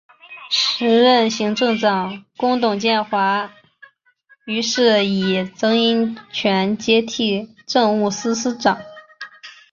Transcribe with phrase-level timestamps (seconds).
[0.49, 3.53] 时任行政长官董建华
[4.47, 8.81] 于是以曾荫权接替政务司司长。